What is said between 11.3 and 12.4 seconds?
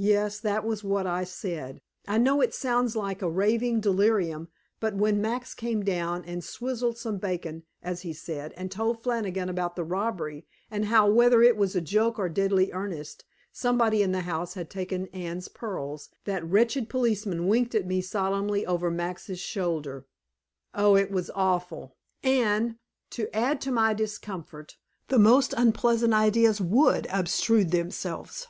it was a joke or